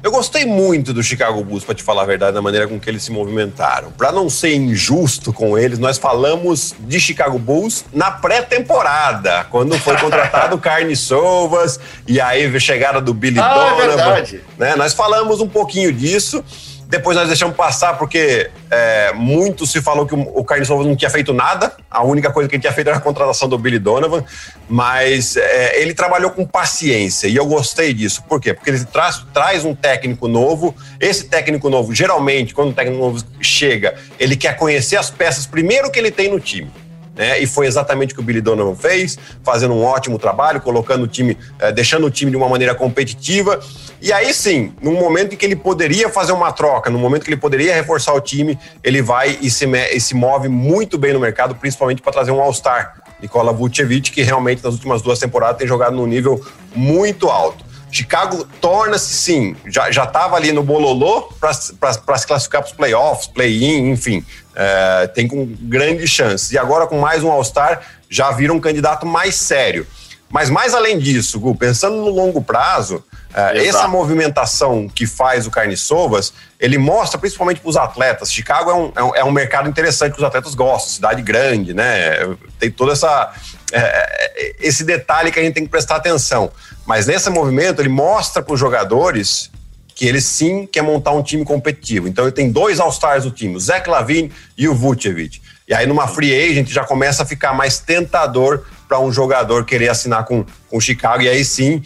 [0.02, 2.90] Eu gostei muito do Chicago Bulls, para te falar a verdade, da maneira com que
[2.90, 3.92] eles se movimentaram.
[3.92, 9.96] Para não ser injusto com eles, nós falamos de Chicago Bulls na pré-temporada, quando foi
[9.98, 13.82] contratado Carne Sovas e aí a chegada do Billy ah, é Donovan.
[13.82, 14.40] É verdade.
[14.58, 14.74] Né?
[14.74, 16.42] Nós falamos um pouquinho disso.
[16.92, 21.32] Depois nós deixamos passar porque é, muito se falou que o Carlos não tinha feito
[21.32, 21.72] nada.
[21.90, 24.22] A única coisa que ele tinha feito era a contratação do Billy Donovan.
[24.68, 28.22] Mas é, ele trabalhou com paciência e eu gostei disso.
[28.24, 28.52] Por quê?
[28.52, 30.74] Porque ele traz, traz um técnico novo.
[31.00, 35.90] Esse técnico novo, geralmente, quando o técnico novo chega, ele quer conhecer as peças primeiro
[35.90, 36.70] que ele tem no time.
[37.14, 37.40] Né?
[37.40, 41.06] E foi exatamente o que o Billy Donovan fez, fazendo um ótimo trabalho, colocando o
[41.06, 43.60] time, eh, deixando o time de uma maneira competitiva.
[44.00, 47.30] E aí sim, num momento em que ele poderia fazer uma troca, no momento que
[47.30, 51.20] ele poderia reforçar o time, ele vai e se, e se move muito bem no
[51.20, 55.68] mercado, principalmente para trazer um All-Star, Nikola Vucevic, que realmente nas últimas duas temporadas tem
[55.68, 56.44] jogado num nível
[56.74, 57.71] muito alto.
[57.92, 63.90] Chicago torna-se, sim, já estava ali no bololô para se classificar para os playoffs, play-in,
[63.90, 64.24] enfim,
[64.56, 66.50] é, tem com grandes chances.
[66.52, 69.86] E agora, com mais um All-Star, já vira um candidato mais sério.
[70.30, 75.50] Mas mais além disso, Gu, pensando no longo prazo, é, essa movimentação que faz o
[75.50, 78.32] Carne Sovas, ele mostra principalmente para os atletas.
[78.32, 81.74] Chicago é um, é um, é um, mercado interessante que os atletas gostam, cidade grande,
[81.74, 82.36] né?
[82.58, 83.34] Tem todo essa,
[83.72, 86.50] é, é, esse detalhe que a gente tem que prestar atenção.
[86.86, 89.50] Mas nesse movimento, ele mostra para os jogadores
[89.94, 92.08] que ele sim quer montar um time competitivo.
[92.08, 95.40] Então ele tem dois All-Stars do time, o Zach Lavine e o Vucevic.
[95.68, 99.88] E aí numa free agent já começa a ficar mais tentador para um jogador querer
[99.88, 101.82] assinar com o Chicago e aí sim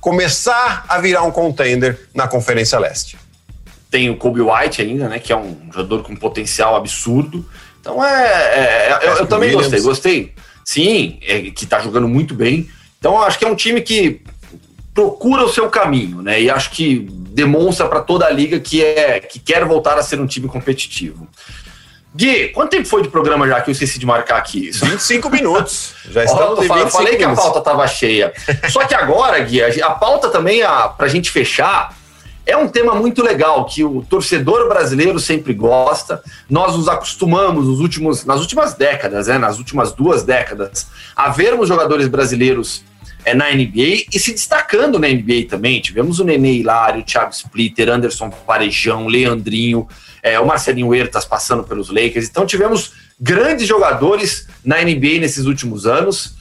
[0.00, 3.18] começar a virar um contender na Conferência Leste.
[3.90, 7.44] Tem o Kobe White ainda, né, que é um jogador com potencial absurdo.
[7.80, 10.34] Então é, é, é eu, eu, também gostei, gostei.
[10.66, 12.68] Sim, é, que está jogando muito bem.
[12.98, 14.20] Então acho que é um time que
[14.92, 16.42] procura o seu caminho, né?
[16.42, 20.20] E acho que demonstra para toda a liga que é que quer voltar a ser
[20.20, 21.28] um time competitivo.
[22.16, 24.70] Gui, quanto tempo foi de programa já que eu esqueci de marcar aqui?
[24.74, 25.92] 25 minutos.
[26.10, 27.18] Já estamos em 25 Falei minutos.
[27.18, 28.32] que a pauta estava cheia.
[28.68, 31.94] Só que agora, Gui, a pauta também, para a gente fechar,
[32.46, 36.22] é um tema muito legal que o torcedor brasileiro sempre gosta.
[36.48, 41.68] Nós nos acostumamos nos últimos, nas últimas décadas, né, nas últimas duas décadas, a vermos
[41.68, 42.84] jogadores brasileiros
[43.24, 45.80] é, na NBA e se destacando na NBA também.
[45.80, 49.88] Tivemos o Nenê Hilário, o Thiago Splitter, Anderson Parejão, Leandrinho,
[50.22, 52.28] é, o Marcelinho Huertas passando pelos Lakers.
[52.28, 56.36] Então tivemos grandes jogadores na NBA nesses últimos anos.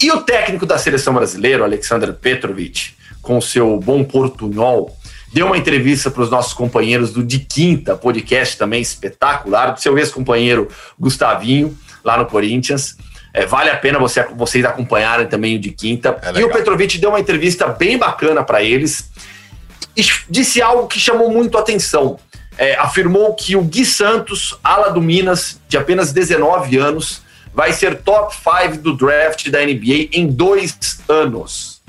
[0.00, 2.92] E o técnico da seleção brasileira, Alexander Petrovic,
[3.22, 4.96] com seu bom portunhol,
[5.32, 9.98] deu uma entrevista para os nossos companheiros do De Quinta, podcast também espetacular, do seu
[9.98, 12.96] ex-companheiro Gustavinho, lá no Corinthians.
[13.32, 16.18] É, vale a pena você, vocês acompanharem também o de quinta.
[16.22, 19.10] É e o Petrovic deu uma entrevista bem bacana para eles
[19.96, 22.18] e disse algo que chamou muito a atenção.
[22.56, 27.22] É, afirmou que o Gui Santos, ala do Minas, de apenas 19 anos,
[27.54, 30.76] vai ser top 5 do draft da NBA em dois
[31.08, 31.80] anos.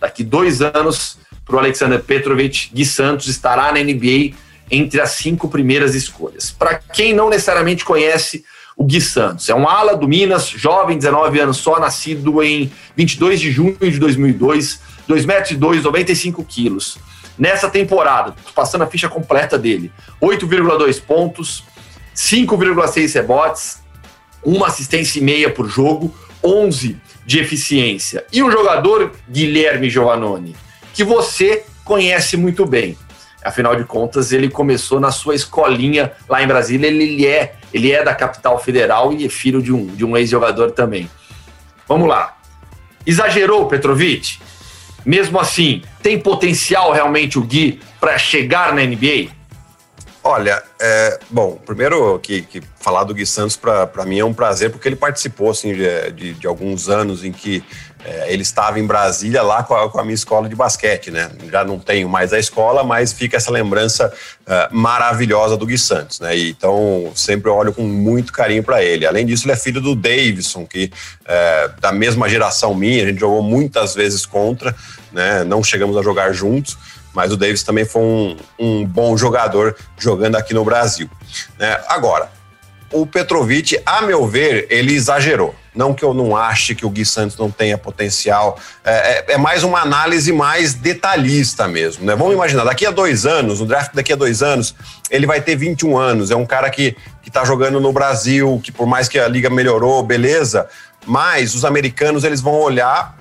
[0.00, 4.34] Daqui dois anos, para o Alexander Petrovic, Gui Santos estará na NBA
[4.68, 6.50] entre as cinco primeiras escolhas.
[6.50, 8.44] Para quem não necessariamente conhece
[8.76, 9.48] o Gui Santos.
[9.48, 13.98] É um ala do Minas, jovem, 19 anos só, nascido em 22 de junho de
[13.98, 16.98] 2002, 2 metros e 2, 95 quilos.
[17.38, 21.64] Nessa temporada, passando a ficha completa dele, 8,2 pontos,
[22.14, 23.82] 5,6 rebotes,
[24.42, 28.24] uma assistência e meia por jogo, 11 de eficiência.
[28.32, 30.54] E o jogador Guilherme Giovannoni,
[30.96, 32.96] que você conhece muito bem.
[33.44, 36.86] Afinal de contas, ele começou na sua escolinha lá em Brasília.
[36.86, 40.70] Ele, é, ele é da capital federal e é filho de um, de um ex-jogador
[40.70, 41.08] também.
[41.86, 42.34] Vamos lá.
[43.06, 44.38] Exagerou, Petrovic?
[45.04, 49.28] Mesmo assim, tem potencial realmente o Gui para chegar na NBA?
[50.24, 54.70] Olha, é, bom, primeiro que, que, falar do Gui Santos para mim é um prazer,
[54.70, 57.62] porque ele participou assim, de, de, de alguns anos em que
[58.04, 61.30] é, ele estava em Brasília lá com a, com a, minha escola de basquete, né?
[61.50, 66.20] Já não tenho mais a escola, mas fica essa lembrança uh, maravilhosa do Gui Santos,
[66.20, 66.36] né?
[66.36, 69.06] E, então sempre olho com muito carinho para ele.
[69.06, 70.92] Além disso, ele é filho do Davidson, que
[71.26, 74.74] é, da mesma geração minha, a gente jogou muitas vezes contra,
[75.12, 75.42] né?
[75.42, 76.76] Não chegamos a jogar juntos
[77.16, 81.08] mas o Davis também foi um, um bom jogador jogando aqui no Brasil.
[81.58, 81.80] Né?
[81.88, 82.30] Agora,
[82.92, 85.54] o Petrovic, a meu ver, ele exagerou.
[85.76, 89.36] Não que eu não ache que o Gui Santos não tenha potencial, é, é, é,
[89.36, 92.04] mais uma análise mais detalhista mesmo.
[92.04, 92.16] Né?
[92.16, 94.74] Vamos imaginar, daqui a dois anos, no draft daqui a dois anos,
[95.10, 96.30] ele vai ter 21 anos.
[96.30, 100.02] É um cara que está jogando no Brasil, que por mais que a liga melhorou,
[100.02, 100.66] beleza,
[101.04, 103.14] mas os americanos eles vão olhar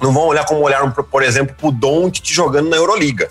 [0.00, 3.30] não vão olhar como olharam, por exemplo, para o Doncic jogando na Euroliga.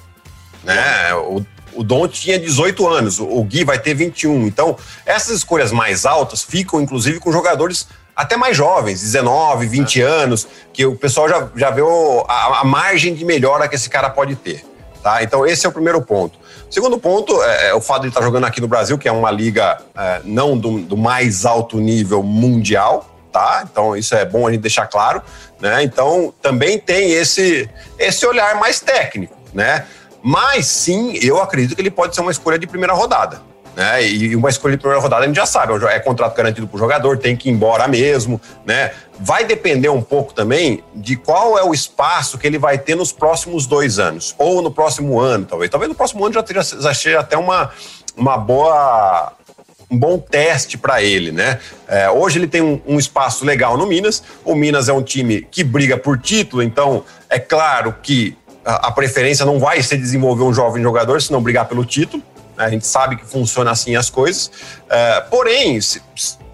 [0.63, 1.13] Né?
[1.15, 4.45] O, o Don't tinha 18 anos, o Gui vai ter 21.
[4.45, 7.87] Então, essas escolhas mais altas ficam, inclusive, com jogadores
[8.19, 10.03] até mais jovens, 19, 20 é.
[10.03, 13.89] anos, que o pessoal já, já vê o, a, a, margem de melhora que esse
[13.89, 14.61] cara pode ter.
[15.01, 15.23] Tá?
[15.23, 16.37] Então, esse é o primeiro ponto.
[16.69, 19.31] Segundo ponto é, é o fato de estar jogando aqui no Brasil, que é uma
[19.31, 23.65] liga é, não do, do mais alto nível mundial, tá?
[23.71, 25.21] Então isso é bom a gente deixar claro,
[25.57, 25.81] né?
[25.81, 29.85] Então também tem esse esse olhar mais técnico, né?
[30.21, 33.41] Mas sim, eu acredito que ele pode ser uma escolha de primeira rodada.
[33.79, 34.05] Né?
[34.05, 36.79] E uma escolha de primeira rodada a gente já sabe, é contrato garantido para o
[36.79, 38.91] jogador, tem que ir embora mesmo, né?
[39.17, 43.13] Vai depender um pouco também de qual é o espaço que ele vai ter nos
[43.13, 45.71] próximos dois anos, ou no próximo ano, talvez.
[45.71, 47.71] Talvez no próximo ano já, já seja até uma,
[48.17, 49.31] uma boa
[49.89, 51.57] um bom teste para ele, né?
[51.87, 54.21] É, hoje ele tem um, um, espaço legal no Minas.
[54.43, 58.91] O Minas é um time que briga por título, então é claro que a, a
[58.91, 62.21] preferência não vai ser desenvolver um jovem jogador, se não brigar pelo título.
[62.59, 64.51] A gente sabe que funciona assim as coisas.
[64.89, 66.01] É, porém, se,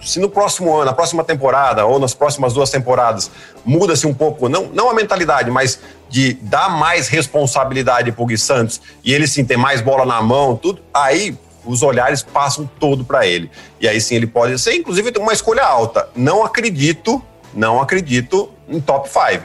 [0.02, 3.32] se no próximo ano, na próxima temporada ou nas próximas duas temporadas
[3.66, 8.38] muda-se um pouco, não, não a mentalidade, mas de dar mais responsabilidade para o Gui
[8.38, 13.04] Santos e ele sim ter mais bola na mão, tudo, aí os olhares passam todo
[13.04, 13.50] para ele.
[13.82, 16.08] E aí sim ele pode ser, inclusive, uma escolha alta.
[16.16, 17.22] Não acredito,
[17.54, 19.44] não acredito em top 5.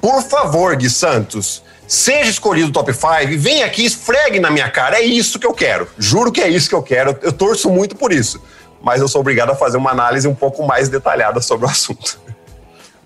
[0.00, 4.96] Por favor, Gui Santos, seja escolhido top 5, vem aqui, esfregue na minha cara.
[4.96, 5.86] É isso que eu quero.
[5.98, 7.18] Juro que é isso que eu quero.
[7.20, 8.42] Eu torço muito por isso.
[8.82, 12.18] Mas eu sou obrigado a fazer uma análise um pouco mais detalhada sobre o assunto.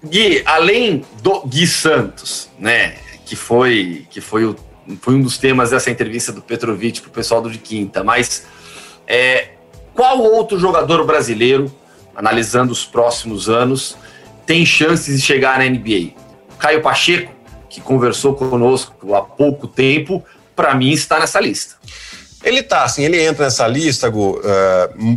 [0.05, 2.95] Gui, além do Gui Santos, né,
[3.25, 4.55] que foi, que foi o
[5.01, 8.47] foi um dos temas dessa entrevista do Petrovic para o pessoal do de quinta, mas
[9.05, 9.49] é,
[9.93, 11.75] qual outro jogador brasileiro,
[12.15, 13.97] analisando os próximos anos,
[14.47, 16.13] tem chances de chegar na NBA?
[16.57, 17.33] Caio Pacheco,
[17.77, 21.75] que conversou conosco há pouco tempo, para mim está nessa lista.
[22.43, 24.43] Ele tá, assim, ele entra nessa lista, Gu, uh,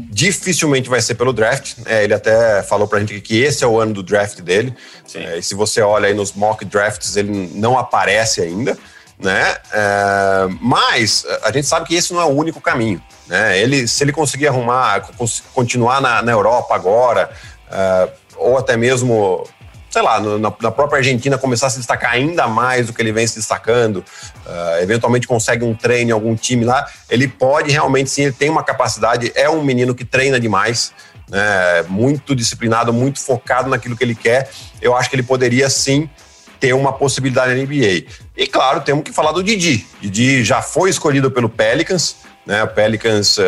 [0.10, 1.76] dificilmente vai ser pelo draft.
[1.86, 4.76] É, ele até falou pra gente que esse é o ano do draft dele.
[5.16, 8.78] É, e se você olha aí nos mock drafts, ele não aparece ainda,
[9.18, 9.56] né?
[9.72, 13.02] É, mas a gente sabe que esse não é o único caminho.
[13.26, 13.58] Né?
[13.58, 15.08] Ele, se ele conseguir arrumar,
[15.54, 17.32] continuar na, na Europa agora,
[17.70, 19.48] uh, ou até mesmo
[19.90, 23.02] sei lá, no, na, na, própria Argentina começar a se destacar ainda mais do que
[23.02, 27.72] ele vem se destacando, uh, eventualmente consegue um treino em algum time lá, ele pode
[27.72, 30.94] realmente sim, ele tem uma capacidade, é um menino que treina demais,
[31.30, 34.50] né, muito disciplinado, muito focado naquilo que ele quer.
[34.82, 36.10] Eu acho que ele poderia sim
[36.60, 38.06] ter uma possibilidade na NBA.
[38.36, 39.86] E claro, temos que falar do Didi.
[40.02, 42.64] Didi já foi escolhido pelo Pelicans, né?
[42.64, 43.44] O Pelicans uh,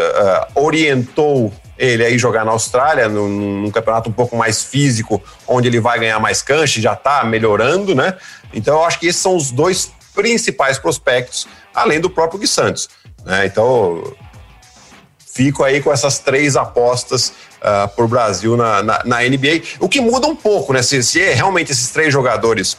[0.56, 1.52] orientou
[1.82, 6.00] ele aí jogar na Austrália, num, num, campeonato um pouco mais físico, onde ele vai
[6.00, 8.16] ganhar mais cancha, já está melhorando, né?
[8.54, 12.88] Então eu acho que esses são os dois principais prospectos, além do próprio Gui Santos.
[13.26, 13.48] Né?
[13.48, 14.14] Então
[15.34, 17.34] fico aí com essas três apostas
[17.98, 20.84] uh, Brasil na, na, na, NBA, o que muda um pouco, né?
[20.84, 22.78] Se, se realmente esses três jogadores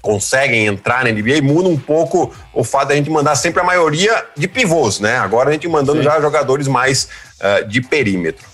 [0.00, 4.24] conseguem entrar na NBA, muda um pouco o fato da gente mandar sempre a maioria
[4.36, 5.18] de pivôs, né?
[5.18, 6.04] Agora a gente mandando Sim.
[6.04, 7.08] já jogadores mais
[7.40, 8.46] uh, de perímetro.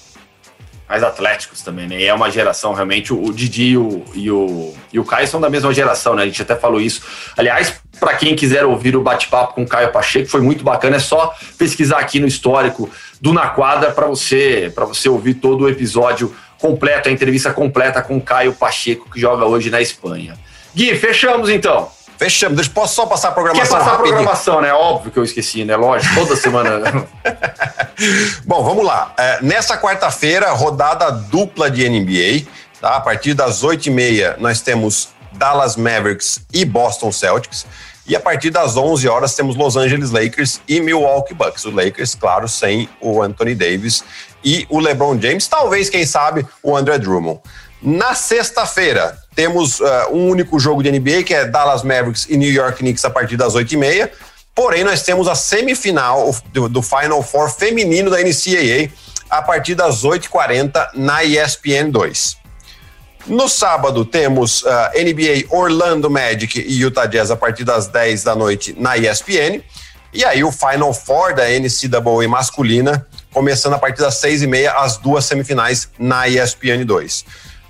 [0.88, 2.00] Mais atléticos também, né?
[2.00, 3.12] E é uma geração realmente.
[3.12, 6.22] O Didi e o, e o, e o Caio são da mesma geração, né?
[6.22, 7.02] A gente até falou isso.
[7.36, 10.96] Aliás, para quem quiser ouvir o bate-papo com o Caio Pacheco, foi muito bacana.
[10.96, 15.68] É só pesquisar aqui no histórico do Na Quadra para você, você ouvir todo o
[15.68, 20.34] episódio completo, a entrevista completa com o Caio Pacheco, que joga hoje na Espanha.
[20.74, 21.88] Gui, fechamos então.
[22.18, 22.56] Fechamos.
[22.56, 23.66] Deixa, posso só passar a programação?
[23.66, 24.14] Quer passar rapidinho?
[24.14, 24.72] a programação, né?
[24.72, 25.76] Óbvio que eu esqueci, né?
[25.76, 26.80] Lógico, toda semana.
[28.44, 29.12] Bom, vamos lá.
[29.16, 32.46] É, nessa quarta-feira, rodada dupla de NBA.
[32.80, 32.96] Tá?
[32.96, 37.66] A partir das 8h30, nós temos Dallas Mavericks e Boston Celtics.
[38.06, 41.64] E a partir das 11 horas temos Los Angeles Lakers e Milwaukee Bucks.
[41.64, 44.04] O Lakers, claro, sem o Anthony Davis
[44.44, 47.40] e o LeBron James, talvez, quem sabe, o André Drummond.
[47.80, 52.50] Na sexta-feira, temos uh, um único jogo de NBA, que é Dallas Mavericks e New
[52.50, 54.10] York Knicks a partir das 8h30.
[54.54, 58.90] Porém, nós temos a semifinal do, do Final Four feminino da NCAA
[59.28, 62.36] a partir das 8h40 na ESPN 2.
[63.26, 68.36] No sábado, temos uh, NBA Orlando Magic e Utah Jazz a partir das 10 da
[68.36, 69.62] noite na ESPN.
[70.12, 75.24] E aí o Final Four da NCAA masculina, começando a partir das 6h30, as duas
[75.24, 77.24] semifinais na ESPN 2.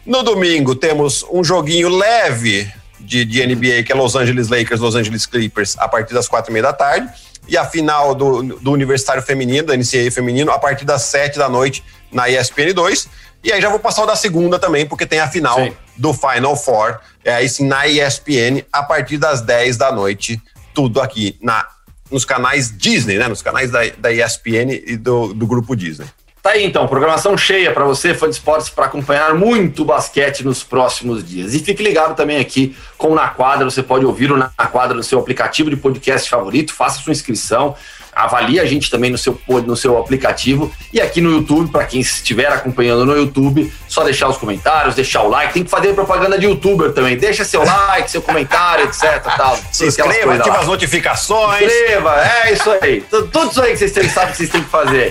[0.06, 4.94] No domingo temos um joguinho leve de, de NBA, que é Los Angeles Lakers, Los
[4.94, 7.08] Angeles Clippers, a partir das quatro e meia da tarde.
[7.48, 11.48] E a final do, do Universitário Feminino, da NCAA Feminino, a partir das sete da
[11.48, 13.08] noite na ESPN 2.
[13.42, 15.72] E aí já vou passar o da segunda também, porque tem a final sim.
[15.96, 20.40] do Final Four, é aí sim na ESPN, a partir das 10 da noite,
[20.72, 21.66] tudo aqui na,
[22.10, 23.28] nos canais Disney, né?
[23.28, 26.06] Nos canais da, da ESPN e do, do grupo Disney.
[26.44, 30.62] Tá aí então, programação cheia para você, fã de esportes, para acompanhar muito basquete nos
[30.62, 31.54] próximos dias.
[31.54, 34.94] E fique ligado também aqui com o Na Quadra, você pode ouvir o Na Quadra
[34.94, 37.74] no seu aplicativo de podcast favorito, faça sua inscrição,
[38.14, 42.00] avalie a gente também no seu, no seu aplicativo e aqui no YouTube, para quem
[42.00, 46.38] estiver acompanhando no YouTube, só deixar os comentários, deixar o like, tem que fazer propaganda
[46.38, 49.22] de youtuber também, deixa seu like, seu comentário, etc.
[49.36, 51.62] Tal, Se inscreva, ativa as notificações.
[51.62, 53.00] Inscreva, é isso aí.
[53.10, 55.10] Tudo isso aí que vocês sabem que vocês têm que fazer.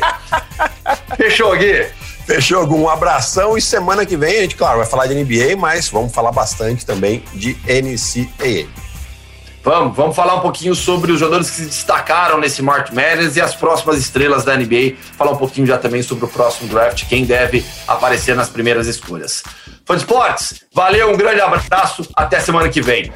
[1.18, 1.86] Fechou, Gui?
[2.26, 2.74] Fechou, Gui.
[2.74, 6.14] Um abração e semana que vem a gente, claro, vai falar de NBA, mas vamos
[6.14, 8.83] falar bastante também de NCAA.
[9.64, 13.42] Vamos, vamos falar um pouquinho sobre os jogadores que se destacaram nesse March Madness e
[13.42, 14.96] as próximas estrelas da NBA.
[15.18, 19.42] Falar um pouquinho já também sobre o próximo draft, quem deve aparecer nas primeiras escolhas.
[19.86, 23.10] Fã de esportes, valeu, um grande abraço, até semana que vem.